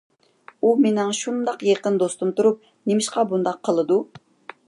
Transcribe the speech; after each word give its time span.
ئۇ 0.61 0.69
مېنىڭ 0.85 1.11
شۇنداق 1.17 1.61
يېقىن 1.67 2.01
دوستۇم 2.03 2.33
تۇرۇپ، 2.39 2.65
نېمىشقا 2.91 3.27
بۇنداق 3.35 3.63
قىلىدۇ؟ 3.69 3.99